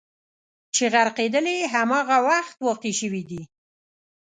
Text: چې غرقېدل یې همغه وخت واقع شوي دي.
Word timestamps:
چې 0.75 0.83
غرقېدل 0.93 1.45
یې 1.55 1.65
همغه 1.73 2.17
وخت 2.27 2.55
واقع 2.65 2.93
شوي 3.01 3.23
دي. 3.29 3.41